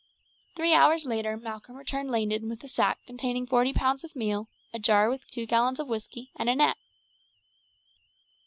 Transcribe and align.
Three 0.55 0.73
hours 0.73 1.05
later 1.05 1.37
Malcolm 1.37 1.75
returned 1.75 2.09
laden 2.09 2.49
with 2.49 2.63
a 2.63 2.67
sack 2.67 2.97
containing 3.05 3.45
forty 3.45 3.71
pounds 3.71 4.03
of 4.03 4.15
meal, 4.15 4.47
a 4.73 4.79
jar 4.79 5.11
with 5.11 5.21
two 5.29 5.45
gallons 5.45 5.79
of 5.79 5.89
whiskey, 5.89 6.31
and 6.37 6.49
a 6.49 6.55
net. 6.55 6.77